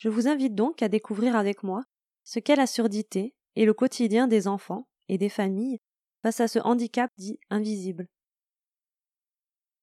Je 0.00 0.08
vous 0.08 0.28
invite 0.28 0.54
donc 0.54 0.82
à 0.82 0.88
découvrir 0.88 1.36
avec 1.36 1.62
moi 1.62 1.84
ce 2.24 2.38
qu'est 2.38 2.56
la 2.56 2.66
surdité 2.66 3.34
et 3.54 3.66
le 3.66 3.74
quotidien 3.74 4.28
des 4.28 4.48
enfants 4.48 4.88
et 5.08 5.18
des 5.18 5.28
familles 5.28 5.78
face 6.22 6.40
à 6.40 6.48
ce 6.48 6.58
handicap 6.58 7.10
dit 7.18 7.38
invisible. 7.50 8.08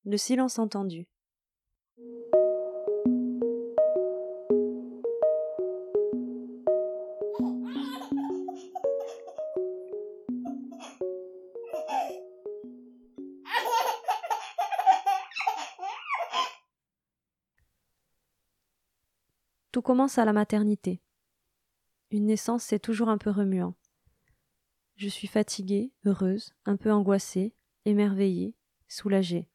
Le 0.06 0.18
silence 0.18 0.58
entendu. 0.58 1.06
Tout 19.78 19.84
commence 19.84 20.18
à 20.18 20.26
la 20.26 20.34
maternité. 20.34 21.04
Une 22.10 22.26
naissance, 22.26 22.64
c'est 22.64 22.80
toujours 22.80 23.10
un 23.10 23.20
peu 23.20 23.30
remuant. 23.30 23.76
Je 24.96 25.08
suis 25.08 25.28
fatiguée, 25.28 25.92
heureuse, 26.04 26.56
un 26.66 26.78
peu 26.78 26.92
angoissée, 26.92 27.54
émerveillée, 27.86 28.56
soulagée. 28.88 29.48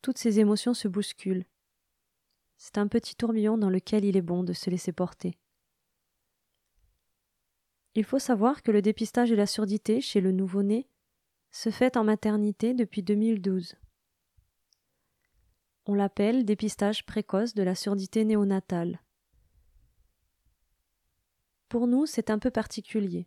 Toutes 0.00 0.16
ces 0.16 0.40
émotions 0.40 0.72
se 0.72 0.88
bousculent. 0.88 1.44
C'est 2.56 2.78
un 2.78 2.88
petit 2.88 3.14
tourbillon 3.14 3.58
dans 3.58 3.68
lequel 3.68 4.06
il 4.06 4.16
est 4.16 4.22
bon 4.22 4.42
de 4.42 4.54
se 4.54 4.70
laisser 4.70 4.92
porter. 4.92 5.36
Il 7.94 8.04
faut 8.04 8.18
savoir 8.18 8.62
que 8.62 8.70
le 8.70 8.80
dépistage 8.80 9.28
de 9.28 9.36
la 9.36 9.46
surdité 9.46 10.00
chez 10.00 10.22
le 10.22 10.32
nouveau-né 10.32 10.88
se 11.50 11.68
fait 11.68 11.98
en 11.98 12.04
maternité 12.04 12.72
depuis 12.72 13.02
2012. 13.02 13.76
On 15.90 15.94
l'appelle 15.94 16.44
dépistage 16.44 17.06
précoce 17.06 17.54
de 17.54 17.62
la 17.62 17.74
surdité 17.74 18.22
néonatale. 18.26 19.00
Pour 21.70 21.86
nous, 21.86 22.04
c'est 22.04 22.28
un 22.28 22.38
peu 22.38 22.50
particulier. 22.50 23.26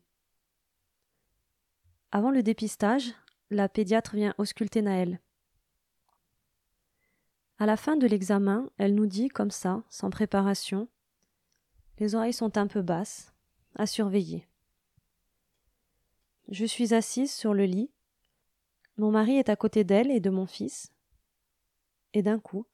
Avant 2.12 2.30
le 2.30 2.44
dépistage, 2.44 3.16
la 3.50 3.68
pédiatre 3.68 4.16
vient 4.16 4.36
ausculter 4.38 4.84
Naël. 4.84 5.20
À 7.58 7.66
la 7.66 7.78
fin 7.78 7.98
de 7.98 8.06
l'examen, 8.06 8.70
elle 8.78 8.94
nous 8.94 9.08
dit 9.08 9.30
comme 9.30 9.50
ça, 9.50 9.82
sans 9.90 10.12
préparation 10.12 10.88
Les 11.98 12.14
oreilles 12.14 12.32
sont 12.32 12.60
un 12.60 12.68
peu 12.68 12.84
basses, 12.84 13.34
à 13.74 13.88
surveiller. 13.88 14.48
Je 16.48 16.66
suis 16.66 16.94
assise 16.94 17.34
sur 17.34 17.56
le 17.56 17.66
lit. 17.66 17.90
Mon 18.98 19.10
mari 19.10 19.38
est 19.38 19.50
à 19.50 19.56
côté 19.56 19.84
d'elle 19.84 20.12
et 20.12 20.20
de 20.20 20.30
mon 20.30 20.46
fils 20.46 20.92
et 22.14 22.22
d'un 22.22 22.40
coup, 22.40 22.66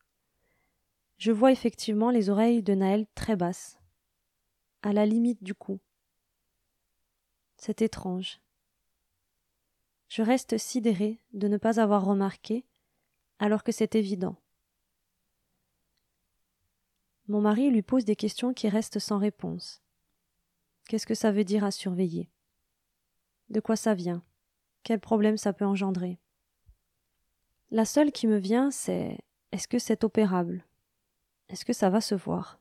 je 1.18 1.32
vois 1.32 1.52
effectivement 1.52 2.12
les 2.12 2.30
oreilles 2.30 2.62
de 2.62 2.74
Naël 2.74 3.08
très 3.16 3.36
basses, 3.36 3.80
à 4.84 4.94
la 4.94 5.06
limite 5.06 5.44
du 5.44 5.56
cou. 5.56 5.80
C'est 7.58 7.82
étrange. 7.82 8.40
Je 10.10 10.22
reste 10.22 10.58
sidérée 10.58 11.20
de 11.34 11.48
ne 11.48 11.58
pas 11.58 11.80
avoir 11.80 12.06
remarqué, 12.06 12.66
alors 13.40 13.64
que 13.64 13.72
c'est 13.72 13.96
évident. 13.96 14.36
Mon 17.28 17.42
mari 17.42 17.70
lui 17.70 17.82
pose 17.82 18.06
des 18.06 18.16
questions 18.16 18.54
qui 18.54 18.70
restent 18.70 19.00
sans 19.00 19.18
réponse. 19.18 19.82
Qu'est-ce 20.88 21.08
que 21.08 21.16
ça 21.16 21.32
veut 21.32 21.44
dire 21.44 21.66
à 21.66 21.72
surveiller? 21.72 22.30
De 23.50 23.60
quoi 23.60 23.76
ça 23.76 23.94
vient? 23.94 24.24
Quel 24.84 25.00
problème 25.02 25.36
ça 25.36 25.52
peut 25.52 25.66
engendrer? 25.66 26.20
La 27.70 27.84
seule 27.84 28.14
qui 28.14 28.28
me 28.28 28.38
vient, 28.38 28.72
c'est 28.72 29.18
est-ce 29.52 29.68
que 29.68 29.80
c'est 29.80 30.04
opérable? 30.04 30.66
Est-ce 31.50 31.66
que 31.66 31.74
ça 31.74 31.90
va 31.90 32.02
se 32.02 32.16
voir? 32.16 32.60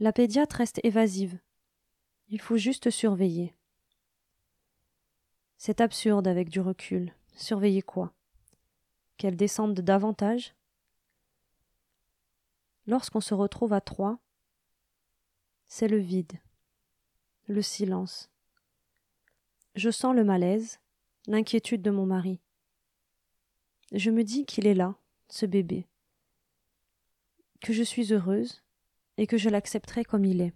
La 0.00 0.12
pédiatre 0.12 0.56
reste 0.56 0.80
évasive. 0.84 1.38
Il 2.28 2.40
faut 2.40 2.56
juste 2.56 2.90
surveiller. 2.90 3.54
C'est 5.56 5.80
absurde 5.80 6.28
avec 6.28 6.48
du 6.48 6.60
recul. 6.60 7.12
Surveiller 7.34 7.82
quoi? 7.82 8.12
Qu'elle 9.16 9.36
descende 9.36 9.80
davantage? 9.80 10.54
Lorsqu'on 12.86 13.20
se 13.20 13.34
retrouve 13.34 13.72
à 13.72 13.80
trois, 13.80 14.18
c'est 15.66 15.88
le 15.88 15.98
vide, 15.98 16.40
le 17.46 17.60
silence. 17.60 18.30
Je 19.74 19.90
sens 19.90 20.14
le 20.14 20.24
malaise, 20.24 20.80
l'inquiétude 21.26 21.82
de 21.82 21.90
mon 21.90 22.06
mari. 22.06 22.40
Je 23.92 24.10
me 24.10 24.22
dis 24.22 24.44
qu'il 24.44 24.66
est 24.66 24.74
là, 24.74 24.96
ce 25.30 25.46
bébé, 25.46 25.86
que 27.60 27.72
je 27.72 27.82
suis 27.82 28.12
heureuse 28.12 28.62
et 29.16 29.26
que 29.26 29.38
je 29.38 29.48
l'accepterai 29.48 30.04
comme 30.04 30.26
il 30.26 30.42
est. 30.42 30.52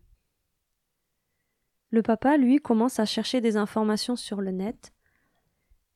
Le 1.91 2.03
papa, 2.03 2.37
lui, 2.37 2.59
commence 2.59 2.99
à 3.01 3.07
chercher 3.07 3.41
des 3.41 3.57
informations 3.57 4.17
sur 4.17 4.41
le 4.41 4.51
net, 4.51 4.93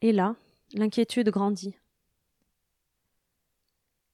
et 0.01 0.13
là, 0.13 0.37
l'inquiétude 0.73 1.29
grandit. 1.29 1.77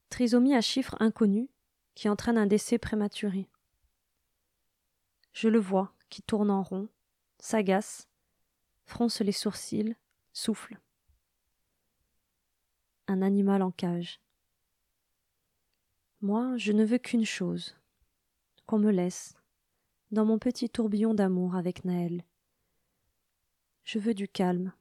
Trisomie 0.09 0.55
à 0.55 0.61
chiffres 0.61 0.95
inconnus 0.99 1.49
qui 1.95 2.09
entraîne 2.09 2.37
un 2.37 2.45
décès 2.45 2.77
prématuré. 2.77 3.47
Je 5.31 5.47
le 5.47 5.59
vois 5.59 5.93
qui 6.09 6.21
tourne 6.21 6.51
en 6.51 6.61
rond, 6.61 6.89
s'agace, 7.39 8.07
fronce 8.85 9.21
les 9.21 9.31
sourcils, 9.31 9.95
souffle 10.33 10.77
un 13.07 13.21
animal 13.21 13.61
en 13.61 13.71
cage. 13.71 14.19
Moi, 16.21 16.57
je 16.57 16.71
ne 16.71 16.85
veux 16.85 16.97
qu'une 16.97 17.25
chose 17.25 17.75
qu'on 18.65 18.79
me 18.79 18.91
laisse, 18.91 19.35
dans 20.11 20.25
mon 20.25 20.39
petit 20.39 20.69
tourbillon 20.69 21.13
d'amour 21.13 21.55
avec 21.55 21.83
Naël. 21.83 22.23
Je 23.83 23.99
veux 23.99 24.13
du 24.13 24.27
calme. 24.27 24.71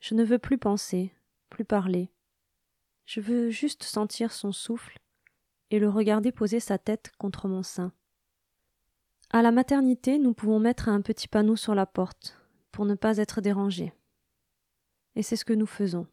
Je 0.00 0.14
ne 0.14 0.24
veux 0.24 0.38
plus 0.38 0.56
penser, 0.56 1.14
plus 1.50 1.64
parler. 1.64 2.10
Je 3.04 3.20
veux 3.20 3.50
juste 3.50 3.82
sentir 3.82 4.32
son 4.32 4.52
souffle 4.52 4.98
et 5.70 5.78
le 5.78 5.88
regarder 5.88 6.32
poser 6.32 6.60
sa 6.60 6.78
tête 6.78 7.12
contre 7.18 7.48
mon 7.48 7.62
sein. 7.62 7.92
À 9.30 9.42
la 9.42 9.50
maternité, 9.50 10.18
nous 10.18 10.34
pouvons 10.34 10.58
mettre 10.58 10.88
un 10.88 11.00
petit 11.00 11.28
panneau 11.28 11.56
sur 11.56 11.74
la 11.74 11.86
porte 11.86 12.38
pour 12.70 12.84
ne 12.84 12.94
pas 12.94 13.18
être 13.18 13.40
dérangés. 13.40 13.92
Et 15.16 15.22
c'est 15.22 15.36
ce 15.36 15.44
que 15.44 15.52
nous 15.52 15.66
faisons. 15.66 16.06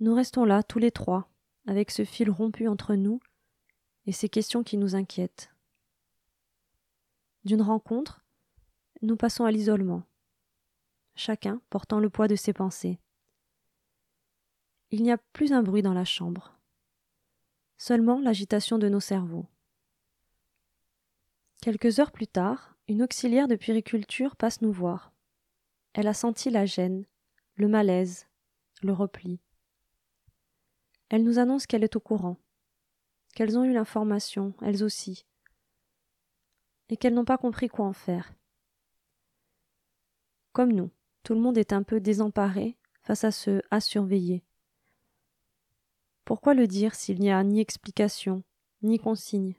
Nous 0.00 0.14
restons 0.14 0.44
là, 0.44 0.62
tous 0.62 0.78
les 0.78 0.92
trois, 0.92 1.28
avec 1.66 1.90
ce 1.90 2.04
fil 2.04 2.30
rompu 2.30 2.68
entre 2.68 2.94
nous 2.94 3.20
et 4.06 4.12
ces 4.12 4.28
questions 4.28 4.62
qui 4.62 4.76
nous 4.78 4.94
inquiètent. 4.94 5.52
D'une 7.44 7.62
rencontre, 7.62 8.24
nous 9.02 9.16
passons 9.16 9.44
à 9.44 9.50
l'isolement, 9.50 10.04
chacun 11.14 11.60
portant 11.68 11.98
le 11.98 12.10
poids 12.10 12.28
de 12.28 12.36
ses 12.36 12.52
pensées. 12.52 12.98
Il 14.90 15.02
n'y 15.02 15.10
a 15.10 15.18
plus 15.18 15.52
un 15.52 15.62
bruit 15.62 15.82
dans 15.82 15.94
la 15.94 16.04
chambre, 16.04 16.56
seulement 17.76 18.20
l'agitation 18.20 18.78
de 18.78 18.88
nos 18.88 19.00
cerveaux. 19.00 19.46
Quelques 21.60 21.98
heures 21.98 22.12
plus 22.12 22.28
tard, 22.28 22.76
une 22.86 23.02
auxiliaire 23.02 23.48
de 23.48 23.56
puériculture 23.56 24.36
passe 24.36 24.62
nous 24.62 24.72
voir. 24.72 25.12
Elle 25.92 26.06
a 26.06 26.14
senti 26.14 26.50
la 26.50 26.66
gêne, 26.66 27.04
le 27.56 27.66
malaise, 27.66 28.28
le 28.82 28.92
repli. 28.92 29.40
Elle 31.10 31.24
nous 31.24 31.38
annonce 31.38 31.66
qu'elle 31.66 31.84
est 31.84 31.96
au 31.96 32.00
courant, 32.00 32.36
qu'elles 33.34 33.56
ont 33.56 33.64
eu 33.64 33.72
l'information, 33.72 34.54
elles 34.62 34.84
aussi, 34.84 35.26
et 36.88 36.96
qu'elles 36.96 37.14
n'ont 37.14 37.24
pas 37.24 37.38
compris 37.38 37.68
quoi 37.68 37.86
en 37.86 37.92
faire. 37.92 38.34
Comme 40.52 40.72
nous, 40.72 40.90
tout 41.22 41.34
le 41.34 41.40
monde 41.40 41.58
est 41.58 41.72
un 41.72 41.82
peu 41.82 42.00
désemparé 42.00 42.76
face 43.02 43.24
à 43.24 43.30
ce 43.30 43.62
à 43.70 43.80
surveiller. 43.80 44.44
Pourquoi 46.24 46.52
le 46.52 46.66
dire 46.66 46.94
s'il 46.94 47.20
n'y 47.20 47.30
a 47.30 47.42
ni 47.42 47.60
explication, 47.60 48.42
ni 48.82 48.98
consigne? 48.98 49.54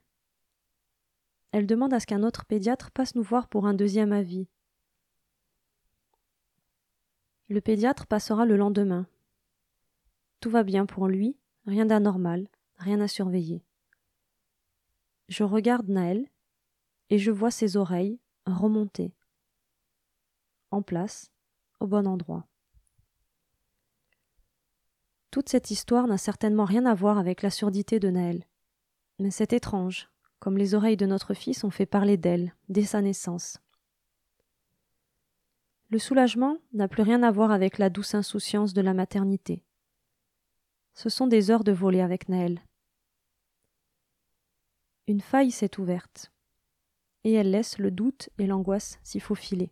Elle 1.52 1.66
demande 1.66 1.94
à 1.94 2.00
ce 2.00 2.06
qu'un 2.06 2.22
autre 2.22 2.46
pédiatre 2.46 2.92
passe 2.92 3.16
nous 3.16 3.24
voir 3.24 3.48
pour 3.48 3.66
un 3.66 3.74
deuxième 3.74 4.12
avis. 4.12 4.48
Le 7.48 7.60
pédiatre 7.60 8.06
passera 8.06 8.46
le 8.46 8.56
lendemain, 8.56 9.08
Tout 10.40 10.50
va 10.50 10.64
bien 10.64 10.86
pour 10.86 11.08
lui, 11.08 11.38
rien 11.66 11.86
d'anormal, 11.86 12.48
rien 12.78 13.02
à 13.02 13.08
surveiller. 13.08 13.64
Je 15.28 15.44
regarde 15.44 15.90
Naël 15.90 16.28
et 17.10 17.20
je 17.20 17.32
vois 17.32 17.52
ses 17.52 17.78
oreilles 17.78 18.20
remonter, 18.46 19.14
en 20.72 20.82
place, 20.82 21.32
au 21.80 21.88
bon 21.88 22.08
endroit. 22.08 22.48
Toute 25.32 25.50
cette 25.50 25.70
histoire 25.70 26.08
n'a 26.08 26.18
certainement 26.18 26.66
rien 26.66 26.86
à 26.86 26.96
voir 26.96 27.20
avec 27.20 27.42
la 27.44 27.52
surdité 27.52 28.00
de 28.00 28.10
Naël. 28.10 28.46
Mais 29.20 29.32
c'est 29.32 29.54
étrange, 29.54 30.10
comme 30.40 30.58
les 30.58 30.74
oreilles 30.74 30.98
de 30.98 31.06
notre 31.06 31.34
fils 31.34 31.64
ont 31.64 31.70
fait 31.70 31.86
parler 31.86 32.18
d'elle 32.18 32.56
dès 32.68 32.84
sa 32.84 33.02
naissance. 33.02 33.60
Le 35.92 36.00
soulagement 36.00 36.58
n'a 36.74 36.88
plus 36.88 37.04
rien 37.04 37.24
à 37.24 37.32
voir 37.32 37.52
avec 37.52 37.78
la 37.78 37.90
douce 37.90 38.16
insouciance 38.16 38.74
de 38.74 38.82
la 38.82 38.94
maternité. 38.94 39.64
Ce 41.02 41.08
sont 41.08 41.28
des 41.28 41.50
heures 41.50 41.64
de 41.64 41.72
voler 41.72 42.02
avec 42.02 42.28
Naël. 42.28 42.62
Une 45.08 45.22
faille 45.22 45.50
s'est 45.50 45.80
ouverte, 45.80 46.30
et 47.24 47.32
elle 47.32 47.52
laisse 47.52 47.78
le 47.78 47.90
doute 47.90 48.30
et 48.38 48.46
l'angoisse 48.46 49.00
s'y 49.02 49.22
faufiler. 49.22 49.72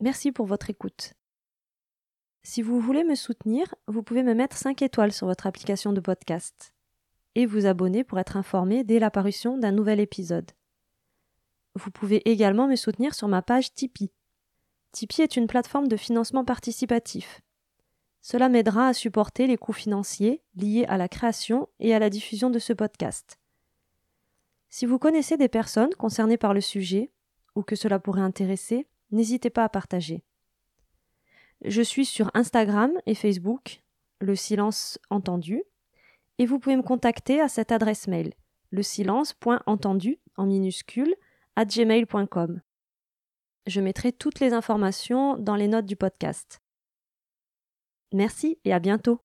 Merci 0.00 0.30
pour 0.30 0.44
votre 0.44 0.68
écoute. 0.68 1.14
Si 2.42 2.62
vous 2.62 2.80
voulez 2.80 3.04
me 3.04 3.14
soutenir, 3.14 3.74
vous 3.86 4.02
pouvez 4.02 4.22
me 4.22 4.34
mettre 4.34 4.56
5 4.56 4.82
étoiles 4.82 5.12
sur 5.12 5.26
votre 5.26 5.46
application 5.46 5.92
de 5.92 6.00
podcast 6.00 6.72
et 7.34 7.46
vous 7.46 7.66
abonner 7.66 8.04
pour 8.04 8.18
être 8.18 8.36
informé 8.36 8.84
dès 8.84 8.98
l'apparition 8.98 9.58
d'un 9.58 9.72
nouvel 9.72 10.00
épisode. 10.00 10.50
Vous 11.74 11.90
pouvez 11.90 12.28
également 12.28 12.66
me 12.66 12.76
soutenir 12.76 13.14
sur 13.14 13.28
ma 13.28 13.42
page 13.42 13.74
Tipeee. 13.74 14.10
Tipeee 14.92 15.22
est 15.22 15.36
une 15.36 15.46
plateforme 15.46 15.88
de 15.88 15.96
financement 15.96 16.44
participatif. 16.44 17.40
Cela 18.20 18.48
m'aidera 18.48 18.88
à 18.88 18.94
supporter 18.94 19.46
les 19.46 19.56
coûts 19.56 19.72
financiers 19.72 20.42
liés 20.56 20.84
à 20.88 20.96
la 20.96 21.08
création 21.08 21.68
et 21.78 21.94
à 21.94 21.98
la 21.98 22.10
diffusion 22.10 22.50
de 22.50 22.58
ce 22.58 22.72
podcast. 22.72 23.38
Si 24.70 24.86
vous 24.86 24.98
connaissez 24.98 25.36
des 25.36 25.48
personnes 25.48 25.94
concernées 25.94 26.36
par 26.36 26.52
le 26.52 26.60
sujet, 26.60 27.10
ou 27.54 27.62
que 27.62 27.76
cela 27.76 27.98
pourrait 27.98 28.20
intéresser, 28.20 28.86
n'hésitez 29.10 29.50
pas 29.50 29.64
à 29.64 29.68
partager. 29.68 30.24
Je 31.64 31.82
suis 31.82 32.04
sur 32.04 32.30
Instagram 32.34 32.92
et 33.06 33.14
Facebook, 33.14 33.82
le 34.20 34.36
silence 34.36 34.98
entendu, 35.10 35.62
et 36.38 36.46
vous 36.46 36.58
pouvez 36.58 36.76
me 36.76 36.82
contacter 36.82 37.40
à 37.40 37.48
cette 37.48 37.72
adresse 37.72 38.06
mail, 38.06 38.32
le 38.70 38.82
silence.entendu 38.82 40.18
en 40.36 40.46
minuscule 40.46 41.14
à 41.56 41.64
gmail.com. 41.64 42.60
Je 43.66 43.80
mettrai 43.80 44.12
toutes 44.12 44.40
les 44.40 44.52
informations 44.52 45.36
dans 45.36 45.56
les 45.56 45.68
notes 45.68 45.86
du 45.86 45.96
podcast. 45.96 46.62
Merci 48.12 48.58
et 48.64 48.72
à 48.72 48.78
bientôt. 48.78 49.20